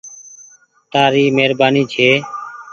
[0.91, 2.09] تآري مهرباني ڇي